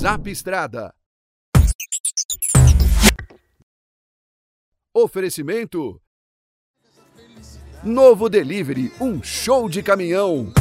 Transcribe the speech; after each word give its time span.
Zap 0.00 0.26
Estrada. 0.30 0.94
Oferecimento 4.94 6.00
Novo 7.84 8.30
Delivery, 8.30 8.90
um 8.98 9.22
show 9.22 9.68
de 9.68 9.82
caminhão. 9.82 10.54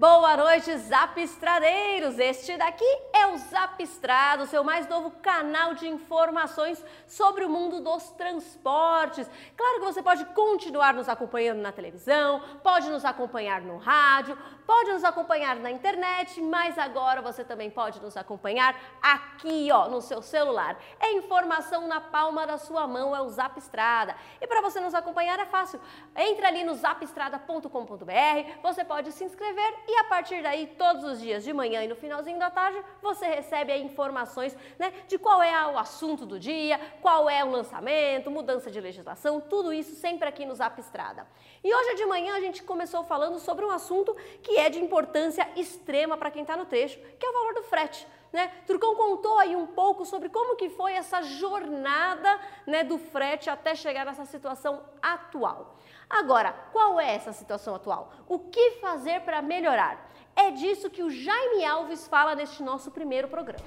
Boa 0.00 0.34
noite, 0.34 0.74
Zapistradeiros! 0.78 2.18
Este 2.18 2.56
daqui 2.56 2.86
é 3.12 3.26
o 3.26 3.36
Zapistrado, 3.36 4.46
seu 4.46 4.64
mais 4.64 4.88
novo 4.88 5.10
canal 5.20 5.74
de 5.74 5.86
informações 5.86 6.82
sobre 7.06 7.44
o 7.44 7.50
mundo 7.50 7.82
dos 7.82 8.08
transportes. 8.12 9.28
Claro 9.54 9.78
que 9.78 9.84
você 9.84 10.02
pode 10.02 10.24
continuar 10.24 10.94
nos 10.94 11.06
acompanhando 11.06 11.60
na 11.60 11.70
televisão, 11.70 12.40
pode 12.62 12.88
nos 12.88 13.04
acompanhar 13.04 13.60
no 13.60 13.76
rádio, 13.76 14.38
pode 14.66 14.90
nos 14.90 15.04
acompanhar 15.04 15.56
na 15.56 15.70
internet, 15.70 16.40
mas 16.40 16.78
agora 16.78 17.20
você 17.20 17.44
também 17.44 17.68
pode 17.68 18.00
nos 18.00 18.16
acompanhar 18.16 18.74
aqui, 19.02 19.68
ó, 19.70 19.86
no 19.86 20.00
seu 20.00 20.22
celular. 20.22 20.78
É 20.98 21.12
informação 21.12 21.86
na 21.86 22.00
palma 22.00 22.46
da 22.46 22.56
sua 22.56 22.86
mão, 22.86 23.14
é 23.14 23.20
o 23.20 23.28
Zapistrada. 23.28 24.16
E 24.40 24.46
para 24.46 24.62
você 24.62 24.80
nos 24.80 24.94
acompanhar 24.94 25.38
é 25.38 25.44
fácil. 25.44 25.78
Entre 26.16 26.46
ali 26.46 26.64
no 26.64 26.72
zapistrada.com.br, 26.72 28.62
você 28.62 28.82
pode 28.82 29.12
se 29.12 29.24
inscrever 29.24 29.89
e 29.90 29.96
a 29.96 30.04
partir 30.04 30.40
daí, 30.40 30.68
todos 30.78 31.02
os 31.02 31.20
dias 31.20 31.42
de 31.42 31.52
manhã 31.52 31.82
e 31.82 31.88
no 31.88 31.96
finalzinho 31.96 32.38
da 32.38 32.48
tarde, 32.48 32.80
você 33.02 33.26
recebe 33.26 33.76
informações 33.76 34.56
né, 34.78 34.92
de 35.08 35.18
qual 35.18 35.42
é 35.42 35.66
o 35.66 35.76
assunto 35.76 36.24
do 36.24 36.38
dia, 36.38 36.80
qual 37.02 37.28
é 37.28 37.42
o 37.44 37.50
lançamento, 37.50 38.30
mudança 38.30 38.70
de 38.70 38.80
legislação, 38.80 39.40
tudo 39.40 39.72
isso 39.72 39.96
sempre 39.96 40.28
aqui 40.28 40.46
no 40.46 40.54
Zap 40.54 40.80
Estrada. 40.80 41.26
E 41.64 41.74
hoje 41.74 41.96
de 41.96 42.06
manhã 42.06 42.36
a 42.36 42.40
gente 42.40 42.62
começou 42.62 43.02
falando 43.02 43.40
sobre 43.40 43.64
um 43.64 43.70
assunto 43.72 44.14
que 44.44 44.56
é 44.58 44.70
de 44.70 44.78
importância 44.78 45.48
extrema 45.56 46.16
para 46.16 46.30
quem 46.30 46.42
está 46.42 46.56
no 46.56 46.66
trecho, 46.66 46.96
que 47.18 47.26
é 47.26 47.28
o 47.28 47.32
valor 47.32 47.54
do 47.54 47.64
frete. 47.64 48.06
Né? 48.32 48.48
Turcão 48.66 48.94
contou 48.94 49.38
aí 49.38 49.56
um 49.56 49.66
pouco 49.66 50.04
sobre 50.04 50.28
como 50.28 50.56
que 50.56 50.70
foi 50.70 50.92
essa 50.92 51.20
jornada 51.20 52.38
né, 52.64 52.84
do 52.84 52.96
frete 52.96 53.50
até 53.50 53.74
chegar 53.74 54.06
nessa 54.06 54.24
situação 54.24 54.80
atual. 55.02 55.76
Agora, 56.08 56.52
qual 56.72 57.00
é 57.00 57.14
essa 57.14 57.32
situação 57.32 57.74
atual? 57.74 58.12
O 58.28 58.38
que 58.38 58.78
fazer 58.80 59.20
para 59.22 59.42
melhorar? 59.42 60.10
É 60.36 60.50
disso 60.50 60.88
que 60.88 61.02
o 61.02 61.10
Jaime 61.10 61.64
Alves 61.64 62.06
fala 62.06 62.34
neste 62.34 62.62
nosso 62.62 62.90
primeiro 62.90 63.26
programa. 63.28 63.64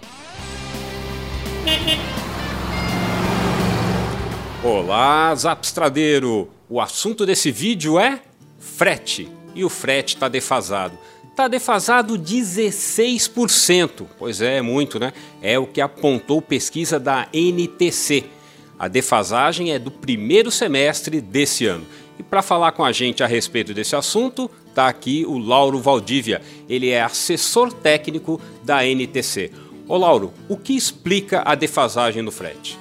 Olá, 4.63 5.35
Zapstradeiro! 5.35 6.49
O 6.69 6.79
assunto 6.79 7.25
desse 7.25 7.51
vídeo 7.51 7.99
é 7.99 8.21
frete. 8.57 9.29
E 9.53 9.63
o 9.63 9.69
frete 9.69 10.15
está 10.15 10.27
defasado. 10.27 10.97
Está 11.33 11.47
defasado 11.47 12.13
16%. 12.13 14.05
Pois 14.19 14.39
é, 14.39 14.57
é 14.57 14.61
muito, 14.61 14.99
né? 14.99 15.11
É 15.41 15.57
o 15.57 15.65
que 15.65 15.81
apontou 15.81 16.39
pesquisa 16.43 16.99
da 16.99 17.27
NTC. 17.33 18.25
A 18.77 18.87
defasagem 18.87 19.71
é 19.71 19.79
do 19.79 19.89
primeiro 19.89 20.51
semestre 20.51 21.19
desse 21.19 21.65
ano. 21.65 21.87
E 22.19 22.23
para 22.23 22.43
falar 22.43 22.71
com 22.73 22.85
a 22.85 22.91
gente 22.91 23.23
a 23.23 23.25
respeito 23.25 23.73
desse 23.73 23.95
assunto, 23.95 24.47
está 24.69 24.87
aqui 24.87 25.25
o 25.25 25.39
Lauro 25.39 25.79
Valdívia. 25.79 26.39
Ele 26.69 26.91
é 26.91 27.01
assessor 27.01 27.73
técnico 27.73 28.39
da 28.63 28.85
NTC. 28.85 29.51
Ô 29.87 29.97
Lauro, 29.97 30.31
o 30.47 30.55
que 30.55 30.75
explica 30.75 31.41
a 31.43 31.55
defasagem 31.55 32.21
no 32.21 32.31
frete? 32.31 32.77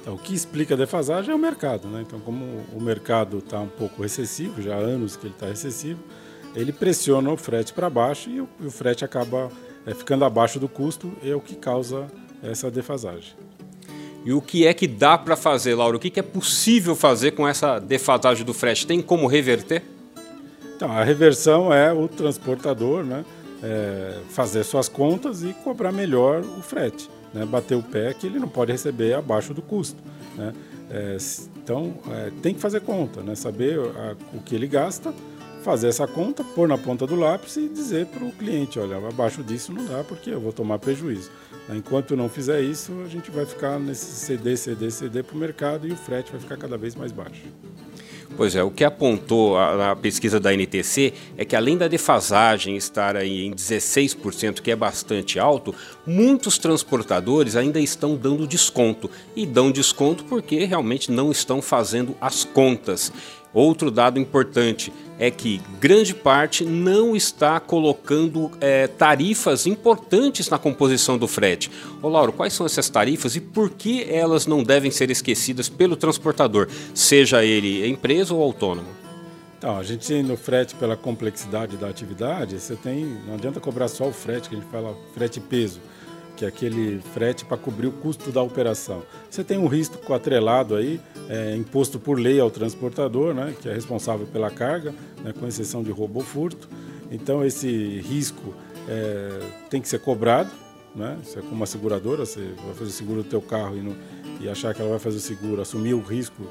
Então, 0.00 0.14
o 0.14 0.18
que 0.18 0.32
explica 0.32 0.74
a 0.74 0.76
defasagem 0.76 1.32
é 1.32 1.34
o 1.34 1.38
mercado. 1.38 1.88
Né? 1.88 2.04
Então, 2.06 2.20
como 2.20 2.44
o 2.72 2.80
mercado 2.80 3.38
está 3.38 3.58
um 3.58 3.66
pouco 3.66 4.02
recessivo, 4.02 4.62
já 4.62 4.76
há 4.76 4.78
anos 4.78 5.16
que 5.16 5.26
ele 5.26 5.34
está 5.34 5.46
recessivo, 5.46 5.98
ele 6.54 6.72
pressiona 6.72 7.30
o 7.30 7.36
frete 7.36 7.72
para 7.72 7.88
baixo 7.88 8.28
e 8.28 8.40
o, 8.40 8.48
o, 8.64 8.70
frete 8.70 9.04
acaba 9.04 9.50
é, 9.86 9.94
ficando 9.94 10.24
abaixo 10.24 10.58
do 10.58 10.68
custo, 10.68 11.12
é 11.22 11.34
o 11.34 11.40
que 11.40 11.54
causa 11.54 12.06
essa 12.42 12.70
defasagem. 12.70 13.34
E 14.24 14.32
o 14.32 14.40
que 14.40 14.66
é 14.66 14.74
que 14.74 14.86
dá 14.86 15.16
para 15.16 15.34
fazer, 15.34 15.74
Laura? 15.74 15.96
O 15.96 16.00
que, 16.00 16.10
que 16.10 16.20
é 16.20 16.22
possível 16.22 16.94
fazer 16.94 17.30
com 17.30 17.48
essa 17.48 17.78
defasagem 17.78 18.44
do 18.44 18.52
frete? 18.52 18.86
Tem 18.86 19.00
como 19.00 19.26
reverter? 19.26 19.82
Então, 20.76 20.90
a 20.92 21.02
reversão 21.02 21.72
é 21.72 21.92
o 21.92 22.06
transportador 22.06 23.04
né, 23.04 23.24
é, 23.62 24.18
fazer 24.30 24.64
suas 24.64 24.88
contas 24.88 25.42
e 25.42 25.54
cobrar 25.64 25.92
melhor 25.92 26.40
o 26.40 26.62
frete. 26.62 27.08
Né, 27.32 27.46
bater 27.46 27.76
o 27.76 27.82
pé 27.82 28.12
que 28.12 28.26
ele 28.26 28.38
não 28.38 28.48
pode 28.48 28.72
receber 28.72 29.14
abaixo 29.14 29.54
do 29.54 29.62
custo. 29.62 30.02
Né? 30.36 30.52
É, 30.90 31.16
então, 31.62 31.94
é, 32.10 32.32
tem 32.42 32.52
que 32.52 32.60
fazer 32.60 32.80
conta, 32.80 33.22
né, 33.22 33.34
saber 33.34 33.78
a, 33.78 34.16
o 34.34 34.42
que 34.42 34.54
ele 34.54 34.66
gasta, 34.66 35.14
fazer 35.60 35.88
essa 35.88 36.06
conta, 36.06 36.42
pôr 36.42 36.66
na 36.66 36.78
ponta 36.78 37.06
do 37.06 37.14
lápis 37.14 37.56
e 37.56 37.68
dizer 37.68 38.06
para 38.06 38.24
o 38.24 38.32
cliente, 38.32 38.78
olha, 38.78 38.96
abaixo 38.96 39.42
disso 39.42 39.72
não 39.72 39.84
dá 39.84 40.02
porque 40.02 40.30
eu 40.30 40.40
vou 40.40 40.52
tomar 40.52 40.78
prejuízo. 40.78 41.30
Enquanto 41.68 42.16
não 42.16 42.28
fizer 42.28 42.60
isso, 42.60 42.92
a 43.04 43.08
gente 43.08 43.30
vai 43.30 43.46
ficar 43.46 43.78
nesse 43.78 44.06
CD, 44.06 44.56
CD, 44.56 44.90
CD 44.90 45.22
para 45.22 45.36
o 45.36 45.38
mercado 45.38 45.86
e 45.86 45.92
o 45.92 45.96
frete 45.96 46.32
vai 46.32 46.40
ficar 46.40 46.56
cada 46.56 46.76
vez 46.76 46.94
mais 46.94 47.12
baixo. 47.12 47.42
Pois 48.36 48.54
é, 48.56 48.62
o 48.62 48.70
que 48.70 48.84
apontou 48.84 49.58
a, 49.58 49.90
a, 49.90 49.96
pesquisa 49.96 50.38
da 50.40 50.54
NTC 50.54 51.12
é 51.36 51.44
que 51.44 51.56
além 51.56 51.76
da 51.76 51.88
defasagem 51.88 52.76
estar 52.76 53.16
aí 53.16 53.44
em 53.44 53.52
16%, 53.52 54.60
que 54.60 54.70
é 54.70 54.76
bastante 54.76 55.38
alto, 55.38 55.74
muitos 56.06 56.56
transportadores 56.56 57.56
ainda 57.56 57.80
estão 57.80 58.16
dando 58.16 58.46
desconto. 58.46 59.10
E 59.34 59.44
dão 59.44 59.70
desconto 59.70 60.24
porque 60.24 60.64
realmente 60.64 61.10
não 61.10 61.30
estão 61.30 61.60
fazendo 61.60 62.16
as 62.20 62.44
contas. 62.44 63.12
Outro 63.52 63.90
dado 63.90 64.18
importante 64.18 64.92
é 65.18 65.30
que 65.30 65.60
grande 65.80 66.14
parte 66.14 66.64
não 66.64 67.14
está 67.14 67.60
colocando 67.60 68.50
é, 68.60 68.86
tarifas 68.86 69.66
importantes 69.66 70.48
na 70.48 70.58
composição 70.58 71.18
do 71.18 71.28
frete. 71.28 71.70
Ô 72.00 72.08
Lauro, 72.08 72.32
quais 72.32 72.52
são 72.52 72.64
essas 72.64 72.88
tarifas 72.88 73.36
e 73.36 73.40
por 73.40 73.70
que 73.70 74.04
elas 74.08 74.46
não 74.46 74.62
devem 74.62 74.90
ser 74.90 75.10
esquecidas 75.10 75.68
pelo 75.68 75.96
transportador, 75.96 76.68
seja 76.94 77.44
ele 77.44 77.86
empresa 77.86 78.32
ou 78.32 78.42
autônomo? 78.42 78.88
Então, 79.58 79.76
a 79.76 79.82
gente 79.82 80.22
no 80.22 80.38
frete, 80.38 80.74
pela 80.76 80.96
complexidade 80.96 81.76
da 81.76 81.86
atividade, 81.86 82.58
você 82.58 82.74
tem. 82.74 83.04
Não 83.26 83.34
adianta 83.34 83.60
cobrar 83.60 83.88
só 83.88 84.08
o 84.08 84.12
frete, 84.12 84.48
que 84.48 84.54
a 84.54 84.58
gente 84.58 84.70
fala 84.70 84.96
frete 85.12 85.38
peso 85.38 85.80
que 86.40 86.44
é 86.46 86.48
aquele 86.48 87.00
frete 87.12 87.44
para 87.44 87.58
cobrir 87.58 87.86
o 87.86 87.92
custo 87.92 88.32
da 88.32 88.40
operação. 88.40 89.02
Você 89.28 89.44
tem 89.44 89.58
um 89.58 89.66
risco 89.66 90.14
atrelado 90.14 90.74
aí, 90.74 90.98
é, 91.28 91.54
imposto 91.54 92.00
por 92.00 92.18
lei 92.18 92.40
ao 92.40 92.50
transportador, 92.50 93.34
né, 93.34 93.54
que 93.60 93.68
é 93.68 93.74
responsável 93.74 94.26
pela 94.26 94.50
carga, 94.50 94.94
né, 95.22 95.34
com 95.38 95.46
exceção 95.46 95.82
de 95.82 95.90
roubo 95.90 96.20
ou 96.20 96.24
furto. 96.24 96.66
Então 97.10 97.44
esse 97.44 98.00
risco 98.00 98.54
é, 98.88 99.40
tem 99.68 99.82
que 99.82 99.88
ser 99.88 100.00
cobrado, 100.00 100.50
né? 100.96 101.18
É 101.36 101.40
como 101.40 101.52
uma 101.52 101.66
seguradora, 101.66 102.24
você 102.24 102.40
vai 102.64 102.74
fazer 102.74 102.90
seguro 102.90 103.22
do 103.22 103.28
teu 103.28 103.42
carro 103.42 103.76
e, 103.76 103.82
não, 103.82 103.94
e 104.40 104.48
achar 104.48 104.74
que 104.74 104.80
ela 104.80 104.90
vai 104.90 104.98
fazer 104.98 105.18
o 105.18 105.20
seguro, 105.20 105.60
assumir 105.60 105.92
o 105.92 106.00
risco 106.00 106.42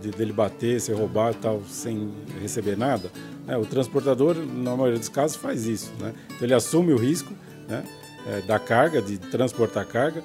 de, 0.00 0.10
dele 0.10 0.32
bater, 0.32 0.80
ser 0.80 0.94
roubado 0.94 1.36
e 1.36 1.40
tal, 1.40 1.62
sem 1.68 2.10
receber 2.40 2.78
nada. 2.78 3.10
Né? 3.46 3.58
O 3.58 3.66
transportador, 3.66 4.36
na 4.36 4.74
maioria 4.74 4.98
dos 4.98 5.10
casos, 5.10 5.36
faz 5.36 5.66
isso. 5.66 5.92
Né? 6.00 6.14
Então 6.28 6.38
ele 6.40 6.54
assume 6.54 6.94
o 6.94 6.96
risco, 6.96 7.32
né? 7.68 7.84
É, 8.26 8.40
da 8.42 8.58
carga, 8.58 9.00
de 9.00 9.18
transportar 9.18 9.86
carga, 9.86 10.22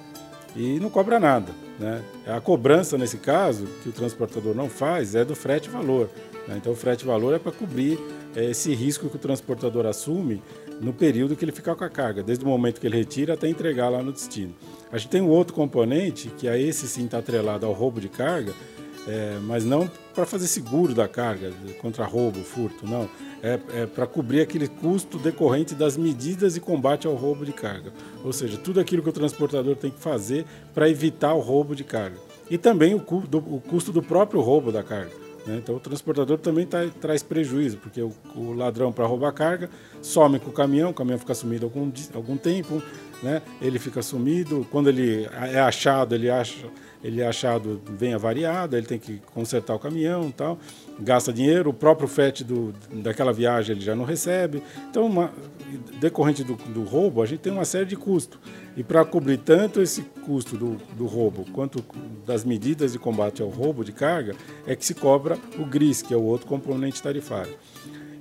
e 0.55 0.79
não 0.79 0.89
cobra 0.89 1.19
nada. 1.19 1.51
Né? 1.79 2.01
A 2.27 2.41
cobrança, 2.41 2.97
nesse 2.97 3.17
caso, 3.17 3.65
que 3.83 3.89
o 3.89 3.91
transportador 3.91 4.55
não 4.55 4.69
faz, 4.69 5.15
é 5.15 5.23
do 5.23 5.35
frete-valor. 5.35 6.09
Né? 6.47 6.55
Então, 6.57 6.73
o 6.73 6.75
frete-valor 6.75 7.35
é 7.35 7.39
para 7.39 7.51
cobrir 7.51 7.99
é, 8.35 8.45
esse 8.45 8.73
risco 8.73 9.09
que 9.09 9.15
o 9.15 9.19
transportador 9.19 9.85
assume 9.85 10.41
no 10.81 10.93
período 10.93 11.35
que 11.35 11.43
ele 11.43 11.51
ficar 11.51 11.75
com 11.75 11.83
a 11.83 11.89
carga, 11.89 12.23
desde 12.23 12.43
o 12.43 12.47
momento 12.47 12.79
que 12.79 12.87
ele 12.87 12.97
retira 12.97 13.33
até 13.33 13.47
entregar 13.47 13.89
lá 13.89 14.01
no 14.01 14.11
destino. 14.11 14.53
A 14.91 14.97
gente 14.97 15.09
tem 15.09 15.21
um 15.21 15.29
outro 15.29 15.53
componente, 15.53 16.29
que 16.37 16.47
é 16.47 16.59
esse 16.59 16.87
sim 16.87 17.05
está 17.05 17.19
atrelado 17.19 17.65
ao 17.65 17.73
roubo 17.73 17.99
de 17.99 18.09
carga, 18.09 18.53
é, 19.07 19.39
mas 19.43 19.65
não 19.65 19.89
para 20.13 20.25
fazer 20.25 20.47
seguro 20.47 20.93
da 20.93 21.07
carga 21.07 21.51
contra 21.81 22.05
roubo, 22.05 22.39
furto, 22.39 22.85
não 22.85 23.09
é, 23.41 23.59
é 23.73 23.85
para 23.85 24.05
cobrir 24.05 24.41
aquele 24.41 24.67
custo 24.67 25.17
decorrente 25.17 25.73
das 25.73 25.95
medidas 25.95 26.55
de 26.55 26.59
combate 26.59 27.07
ao 27.07 27.15
roubo 27.15 27.45
de 27.45 27.53
carga. 27.53 27.93
Ou 28.23 28.33
seja, 28.33 28.57
tudo 28.57 28.79
aquilo 28.79 29.01
que 29.01 29.09
o 29.09 29.13
transportador 29.13 29.75
tem 29.75 29.91
que 29.91 29.99
fazer 29.99 30.45
para 30.73 30.89
evitar 30.89 31.33
o 31.33 31.39
roubo 31.39 31.75
de 31.75 31.83
carga. 31.83 32.17
E 32.49 32.57
também 32.57 32.93
o, 32.93 32.99
cu, 32.99 33.21
do, 33.21 33.37
o 33.37 33.61
custo 33.61 33.91
do 33.91 34.01
próprio 34.01 34.41
roubo 34.41 34.71
da 34.71 34.83
carga. 34.83 35.11
Né? 35.45 35.59
Então 35.63 35.75
o 35.75 35.79
transportador 35.79 36.37
também 36.37 36.65
tá, 36.65 36.79
traz 36.99 37.23
prejuízo, 37.23 37.77
porque 37.77 38.01
o, 38.01 38.11
o 38.35 38.53
ladrão, 38.53 38.91
para 38.91 39.05
roubar 39.05 39.31
carga, 39.31 39.69
some 40.01 40.39
com 40.39 40.49
o 40.49 40.53
caminhão, 40.53 40.89
o 40.89 40.93
caminhão 40.93 41.19
fica 41.19 41.33
sumido 41.33 41.65
algum, 41.65 41.91
algum 42.13 42.37
tempo, 42.37 42.81
né? 43.21 43.41
ele 43.61 43.79
fica 43.79 44.01
sumido. 44.01 44.65
Quando 44.71 44.89
ele 44.89 45.27
é 45.53 45.59
achado, 45.59 46.15
ele 46.15 46.29
acha 46.29 46.67
ele 47.03 47.21
é 47.21 47.27
achado 47.27 47.81
bem 47.97 48.13
avariado, 48.13 48.75
ele 48.75 48.85
tem 48.85 48.99
que 48.99 49.21
consertar 49.33 49.73
o 49.73 49.79
caminhão 49.79 50.29
tal, 50.31 50.59
gasta 50.99 51.31
dinheiro, 51.31 51.69
o 51.69 51.73
próprio 51.73 52.07
frete 52.07 52.43
do, 52.43 52.73
daquela 52.91 53.31
viagem 53.31 53.75
ele 53.75 53.85
já 53.85 53.95
não 53.95 54.03
recebe. 54.03 54.61
Então, 54.89 55.05
uma, 55.05 55.31
decorrente 55.99 56.43
do, 56.43 56.55
do, 56.55 56.83
roubo, 56.83 57.21
a 57.21 57.25
gente 57.25 57.39
tem 57.39 57.53
uma 57.53 57.65
série 57.65 57.85
de 57.85 57.95
custos. 57.95 58.39
E 58.75 58.83
para 58.83 59.03
cobrir 59.05 59.37
tanto 59.37 59.81
esse 59.81 60.01
custo 60.01 60.57
do, 60.57 60.75
do 60.95 61.05
roubo 61.05 61.45
quanto 61.51 61.83
das 62.25 62.43
medidas 62.43 62.91
de 62.91 62.99
combate 62.99 63.41
ao 63.41 63.49
roubo 63.49 63.83
de 63.83 63.91
carga, 63.91 64.35
é 64.67 64.75
que 64.75 64.85
se 64.85 64.93
cobra 64.93 65.37
o 65.57 65.65
GRIS, 65.65 66.01
que 66.01 66.13
é 66.13 66.17
o 66.17 66.23
outro 66.23 66.47
componente 66.47 67.01
tarifário. 67.01 67.53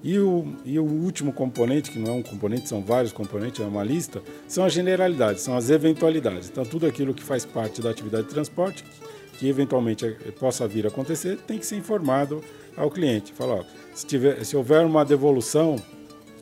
E 0.03 0.19
o, 0.19 0.47
e 0.65 0.79
o 0.79 0.85
último 0.85 1.33
componente, 1.33 1.91
que 1.91 1.99
não 1.99 2.13
é 2.13 2.15
um 2.15 2.23
componente, 2.23 2.69
são 2.69 2.83
vários 2.83 3.13
componentes, 3.13 3.61
é 3.61 3.65
uma 3.65 3.83
lista, 3.83 4.23
são 4.47 4.65
as 4.65 4.73
generalidades, 4.73 5.43
são 5.43 5.57
as 5.57 5.71
eventualidades. 5.71 6.49
Então, 6.49 6.65
tudo 6.65 6.87
aquilo 6.87 7.13
que 7.13 7.23
faz 7.23 7.45
parte 7.45 7.83
da 7.83 7.91
atividade 7.91 8.29
de 8.29 8.31
transporte, 8.31 8.85
que, 8.85 9.39
que 9.39 9.49
eventualmente 9.49 10.07
é, 10.07 10.11
possa 10.31 10.69
vir 10.69 10.87
a 10.87 10.89
acontecer, 10.89 11.37
tem 11.39 11.59
que 11.59 11.67
ser 11.67 11.77
informado 11.77 12.43
ao 12.77 12.91
cliente. 12.91 13.33
Falar, 13.33 13.65
se, 13.93 14.07
tiver, 14.07 14.45
se 14.45 14.57
houver 14.57 14.87
uma 14.87 15.05
devolução, 15.05 15.77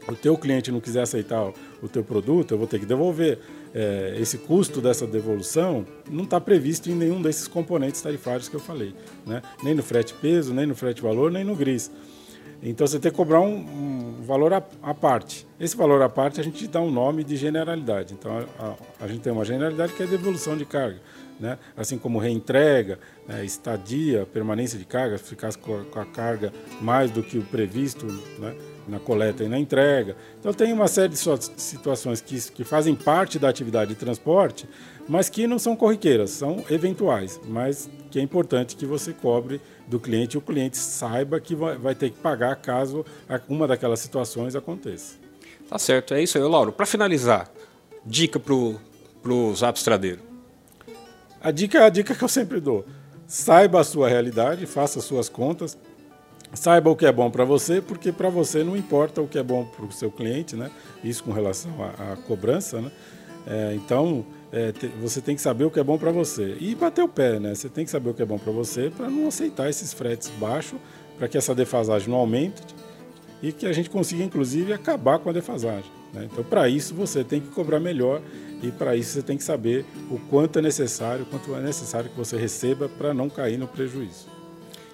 o 0.06 0.14
teu 0.14 0.37
cliente 0.37 0.70
não 0.70 0.81
quiser 0.81 1.02
aceitar 1.02 1.52
o 1.82 1.88
teu 1.88 2.05
produto, 2.05 2.52
eu 2.52 2.59
vou 2.59 2.67
ter 2.67 2.79
que 2.79 2.87
devolver. 2.87 3.38
É, 3.75 4.17
esse 4.20 4.38
custo 4.38 4.81
dessa 4.81 5.06
devolução 5.06 5.85
não 6.11 6.25
está 6.25 6.41
previsto 6.41 6.91
em 6.91 6.94
nenhum 6.94 7.20
desses 7.20 7.49
componentes 7.49 8.00
tarifários 8.00 8.49
que 8.49 8.55
eu 8.55 8.61
falei, 8.61 8.94
né? 9.26 9.43
nem 9.62 9.75
no 9.75 9.82
frete 9.82 10.14
peso, 10.14 10.55
nem 10.55 10.67
no 10.67 10.75
frete 10.75 11.02
valor, 11.02 11.31
nem 11.32 11.44
no 11.44 11.55
GRIS. 11.55 11.91
Então 12.68 12.84
você 12.84 12.98
tem 12.98 13.12
que 13.12 13.16
cobrar 13.16 13.40
um, 13.40 13.58
um 13.58 14.22
valor 14.22 14.52
à, 14.52 14.60
parte. 14.92 15.46
Esse 15.58 15.76
valor 15.76 16.02
à 16.02 16.08
parte 16.08 16.40
a 16.40 16.42
gente 16.42 16.66
dá 16.66 16.80
um 16.80 16.90
nome 16.90 17.22
de 17.22 17.36
generalidade. 17.36 18.12
Então 18.12 18.44
a, 18.58 18.64
a, 18.64 19.04
a 19.04 19.08
gente 19.08 19.20
tem 19.20 19.32
uma 19.32 19.44
generalidade 19.44 19.92
que 19.92 20.02
é 20.02 20.06
devolução 20.06 20.56
de 20.56 20.64
carga. 20.64 21.00
Né? 21.38 21.58
assim 21.76 21.98
como 21.98 22.18
reentrega, 22.18 22.98
né? 23.28 23.44
estadia, 23.44 24.24
permanência 24.24 24.78
de 24.78 24.86
carga, 24.86 25.18
ficar 25.18 25.54
com 25.54 26.00
a 26.00 26.06
carga 26.06 26.50
mais 26.80 27.10
do 27.10 27.22
que 27.22 27.36
o 27.36 27.42
previsto 27.42 28.06
né? 28.38 28.56
Na 28.87 28.99
coleta 28.99 29.43
e 29.43 29.49
na 29.49 29.59
entrega. 29.59 30.17
Então 30.38 30.53
tem 30.53 30.73
uma 30.73 30.88
série 30.88 31.09
de 31.09 31.19
situações 31.56 32.21
que, 32.21 32.41
que 32.53 32.65
fazem 32.65 32.94
parte 32.94 33.38
da 33.38 33.49
atividade 33.49 33.94
de 33.94 33.97
transporte, 33.99 34.69
mas 35.09 35.29
que 35.29 35.47
não 35.47 35.59
são 35.59 35.77
corriqueiras, 35.77 36.31
são 36.31 36.65
eventuais, 36.71 37.41
mas 37.47 37.88
que 38.11 38.19
é 38.19 38.23
importante 38.23 38.77
que 38.77 38.87
você 38.87 39.12
cobre 39.12 39.61
do 39.87 40.00
cliente 40.00 40.37
e 40.37 40.38
o 40.38 40.43
cliente 40.43 40.77
saiba 40.77 41.41
que 41.41 41.55
vai, 41.55 41.94
ter 41.94 42.11
que 42.11 42.19
pagar 42.19 42.56
caso 42.56 43.05
uma 43.49 43.67
daquelas 43.67 44.00
situações 44.00 44.56
aconteça. 44.56 45.17
Tá 45.69 45.79
certo, 45.79 46.15
é 46.15 46.23
isso 46.23 46.38
aí, 46.38 46.44
Lauro. 46.44 46.73
Para 46.73 46.87
finalizar, 46.87 47.50
dica 48.05 48.38
para 48.38 48.55
o 48.55 49.55
Zap 49.55 49.79
Estradeiro. 49.79 50.21
A 51.41 51.50
dica 51.50 51.79
é 51.79 51.83
a 51.83 51.88
dica 51.88 52.15
que 52.15 52.23
eu 52.23 52.29
sempre 52.29 52.61
dou. 52.61 52.85
Saiba 53.27 53.81
a 53.81 53.85
sua 53.85 54.09
realidade, 54.09 54.67
faça 54.67 55.00
suas 55.00 55.29
contas, 55.29 55.77
saiba 56.56 56.91
o 56.91 56.97
que 56.97 57.06
é 57.06 57.12
bom 57.12 57.31
para 57.31 57.44
você, 57.44 57.81
porque 57.81 58.11
para 58.11 58.29
você 58.29 58.64
não 58.64 58.76
importa 58.76 59.20
o 59.20 59.29
que 59.29 59.38
é 59.38 59.43
bom 59.43 59.64
para 59.64 59.85
o 59.85 59.93
seu 59.93 60.11
cliente, 60.11 60.56
né? 60.56 60.70
Isso 61.05 61.23
com 61.23 61.31
relação 61.31 61.70
à, 61.82 62.17
cobrança, 62.26 62.81
né? 62.81 62.91
É, 63.47 63.75
então 63.75 64.26
é, 64.50 64.73
te, 64.73 64.88
você 65.00 65.20
tem 65.20 65.37
que 65.37 65.43
saber 65.43 65.64
o 65.64 65.70
que 65.70 65.79
é 65.79 65.85
bom 65.85 65.97
para 65.97 66.11
você 66.11 66.56
e 66.61 66.75
bater 66.75 67.03
o 67.03 67.08
pé, 67.08 67.38
né? 67.38 67.55
Você 67.55 67.69
tem 67.69 67.85
que 67.85 67.91
saber 67.91 68.11
o 68.11 68.14
que 68.14 68.23
é 68.23 68.25
bom 68.25 68.38
para 68.38 68.53
você 68.53 68.91
para 68.91 69.08
não 69.08 69.29
aceitar 69.29 69.69
esses 69.69 69.93
fretes 69.93 70.31
baixos, 70.41 70.79
para 71.19 71.29
que 71.29 71.38
essa 71.38 71.55
defasagem 71.55 72.08
não 72.08 72.17
aumente 72.17 72.62
e 73.43 73.52
que 73.52 73.67
a 73.67 73.73
gente 73.73 73.91
consiga 73.91 74.25
inclusive 74.25 74.73
acabar 74.73 75.19
com 75.19 75.31
a 75.31 75.32
defasagem. 75.32 75.91
Né? 76.12 76.29
Então 76.31 76.43
para 76.43 76.69
isso 76.69 76.94
você 76.94 77.23
tem 77.23 77.41
que 77.41 77.49
cobrar 77.49 77.79
melhor 77.79 78.20
e 78.62 78.70
para 78.70 78.97
isso 78.97 79.12
você 79.12 79.23
tem 79.23 79.37
que 79.37 79.44
saber 79.44 79.85
o 80.11 80.19
quanto 80.19 80.59
é 80.59 80.62
necessário, 80.62 81.26
quanto 81.26 81.55
é 81.55 81.61
necessário 81.61 82.11
que 82.11 82.17
você 82.17 82.37
receba 82.37 82.88
para 82.88 83.12
não 83.12 83.29
cair 83.29 83.59
no 83.59 83.69
prejuízo. 83.69 84.36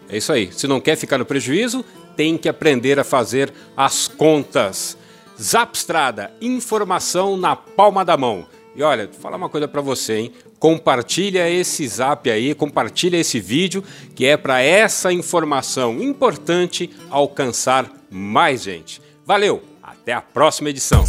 É 0.08 0.16
isso 0.16 0.32
aí. 0.32 0.52
Se 0.52 0.66
não 0.66 0.80
quer 0.80 0.96
ficar 0.96 1.18
no 1.18 1.24
prejuízo, 1.24 1.84
tem 2.16 2.36
que 2.36 2.48
aprender 2.48 2.98
a 2.98 3.04
fazer 3.04 3.52
as 3.76 4.08
contas. 4.08 4.96
Zapstrada, 5.40 6.32
informação 6.40 7.36
na 7.36 7.56
palma 7.56 8.04
da 8.04 8.16
mão. 8.16 8.46
E 8.74 8.82
olha, 8.82 9.06
vou 9.06 9.20
falar 9.20 9.36
uma 9.36 9.48
coisa 9.48 9.66
para 9.66 9.80
você, 9.80 10.14
hein? 10.14 10.32
Compartilha 10.58 11.50
esse 11.50 11.86
zap 11.88 12.30
aí, 12.30 12.54
compartilha 12.54 13.16
esse 13.16 13.40
vídeo, 13.40 13.82
que 14.14 14.24
é 14.24 14.36
para 14.36 14.62
essa 14.62 15.12
informação 15.12 16.00
importante 16.00 16.88
alcançar 17.10 17.90
mais 18.10 18.62
gente. 18.62 19.02
Valeu, 19.26 19.62
até 19.82 20.12
a 20.12 20.22
próxima 20.22 20.70
edição. 20.70 21.04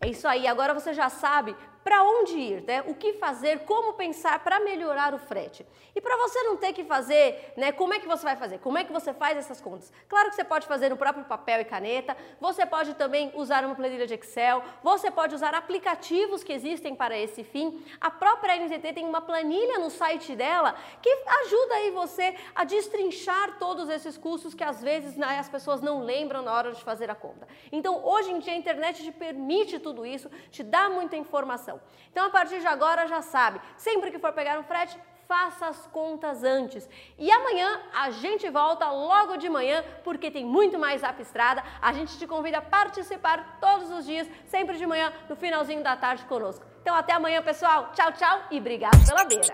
É 0.00 0.08
isso 0.08 0.26
aí, 0.26 0.46
agora 0.46 0.72
você 0.72 0.94
já 0.94 1.10
sabe 1.10 1.54
para 1.88 2.04
onde 2.04 2.38
ir, 2.38 2.62
né? 2.64 2.84
O 2.86 2.94
que 2.94 3.14
fazer, 3.14 3.60
como 3.60 3.94
pensar 3.94 4.38
para 4.40 4.60
melhorar 4.60 5.14
o 5.14 5.18
frete. 5.18 5.64
E 5.96 6.02
para 6.02 6.18
você 6.18 6.42
não 6.42 6.54
ter 6.54 6.74
que 6.74 6.84
fazer, 6.84 7.54
né? 7.56 7.72
Como 7.72 7.94
é 7.94 7.98
que 7.98 8.06
você 8.06 8.22
vai 8.24 8.36
fazer? 8.36 8.58
Como 8.58 8.76
é 8.76 8.84
que 8.84 8.92
você 8.92 9.14
faz 9.14 9.38
essas 9.38 9.58
contas? 9.58 9.90
Claro 10.06 10.28
que 10.28 10.36
você 10.36 10.44
pode 10.44 10.66
fazer 10.66 10.90
no 10.90 10.98
próprio 10.98 11.24
papel 11.24 11.62
e 11.62 11.64
caneta, 11.64 12.14
você 12.38 12.66
pode 12.66 12.92
também 12.92 13.32
usar 13.34 13.64
uma 13.64 13.74
planilha 13.74 14.06
de 14.06 14.12
Excel, 14.12 14.62
você 14.82 15.10
pode 15.10 15.34
usar 15.34 15.54
aplicativos 15.54 16.44
que 16.44 16.52
existem 16.52 16.94
para 16.94 17.18
esse 17.18 17.42
fim. 17.42 17.82
A 17.98 18.10
própria 18.10 18.54
NTT 18.58 18.92
tem 18.92 19.06
uma 19.06 19.22
planilha 19.22 19.78
no 19.78 19.88
site 19.88 20.36
dela 20.36 20.74
que 21.00 21.10
ajuda 21.42 21.74
aí 21.76 21.90
você 21.90 22.34
a 22.54 22.64
destrinchar 22.64 23.58
todos 23.58 23.88
esses 23.88 24.18
custos 24.18 24.52
que 24.52 24.62
às 24.62 24.82
vezes 24.82 25.16
né, 25.16 25.38
as 25.38 25.48
pessoas 25.48 25.80
não 25.80 26.02
lembram 26.02 26.42
na 26.42 26.52
hora 26.52 26.72
de 26.72 26.84
fazer 26.84 27.10
a 27.10 27.14
conta. 27.14 27.48
Então, 27.72 28.04
hoje 28.04 28.30
em 28.30 28.40
dia 28.40 28.52
a 28.52 28.56
internet 28.56 29.02
te 29.02 29.10
permite 29.10 29.78
tudo 29.78 30.04
isso, 30.04 30.30
te 30.50 30.62
dá 30.62 30.90
muita 30.90 31.16
informação. 31.16 31.77
Então, 32.10 32.26
a 32.26 32.30
partir 32.30 32.60
de 32.60 32.66
agora, 32.66 33.06
já 33.06 33.22
sabe, 33.22 33.60
sempre 33.76 34.10
que 34.10 34.18
for 34.18 34.32
pegar 34.32 34.58
um 34.58 34.64
frete, 34.64 34.98
faça 35.28 35.66
as 35.66 35.86
contas 35.88 36.42
antes. 36.42 36.88
E 37.18 37.30
amanhã 37.30 37.80
a 37.92 38.10
gente 38.10 38.48
volta 38.48 38.90
logo 38.90 39.36
de 39.36 39.48
manhã, 39.48 39.84
porque 40.02 40.30
tem 40.30 40.44
muito 40.44 40.78
mais 40.78 41.02
Zap 41.02 41.20
Estrada. 41.20 41.62
A 41.82 41.92
gente 41.92 42.18
te 42.18 42.26
convida 42.26 42.58
a 42.58 42.62
participar 42.62 43.58
todos 43.60 43.90
os 43.90 44.06
dias, 44.06 44.26
sempre 44.46 44.78
de 44.78 44.86
manhã, 44.86 45.12
no 45.28 45.36
finalzinho 45.36 45.82
da 45.82 45.94
tarde 45.96 46.24
conosco. 46.24 46.64
Então 46.80 46.94
até 46.96 47.12
amanhã, 47.12 47.42
pessoal. 47.42 47.92
Tchau, 47.94 48.10
tchau 48.12 48.44
e 48.50 48.58
obrigado 48.58 49.06
pela 49.06 49.24
beira. 49.24 49.52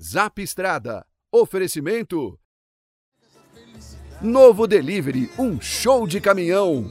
Zap 0.00 0.40
Estrada. 0.42 1.06
Oferecimento. 1.32 2.38
Novo 4.20 4.66
Delivery, 4.66 5.30
um 5.38 5.60
show 5.60 6.06
de 6.06 6.20
caminhão. 6.20 6.90